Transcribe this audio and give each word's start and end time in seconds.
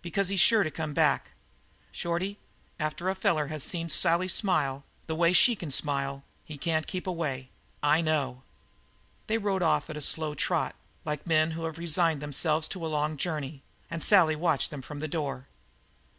"Because 0.00 0.30
he's 0.30 0.40
sure 0.40 0.62
to 0.62 0.70
come 0.70 0.94
back. 0.94 1.32
Shorty, 1.92 2.38
after 2.80 3.10
a 3.10 3.14
feller 3.14 3.48
has 3.48 3.62
seen 3.62 3.90
Sally 3.90 4.26
smile 4.26 4.84
the 5.06 5.14
way 5.14 5.34
she 5.34 5.54
can 5.54 5.70
smile 5.70 6.24
he 6.46 6.56
couldn't 6.56 6.86
keep 6.86 7.06
away. 7.06 7.50
I 7.82 8.00
know!" 8.00 8.42
They 9.26 9.36
rode 9.36 9.62
off 9.62 9.90
at 9.90 9.96
a 9.98 10.00
slow 10.00 10.34
trot, 10.34 10.76
like 11.04 11.26
men 11.26 11.50
who 11.50 11.64
have 11.64 11.76
resigned 11.76 12.22
themselves 12.22 12.68
to 12.68 12.86
a 12.86 12.88
long 12.88 13.18
journey, 13.18 13.60
and 13.90 14.02
Sally 14.02 14.34
watched 14.34 14.70
them 14.70 14.80
from 14.80 15.00
the 15.00 15.08
door. 15.08 15.46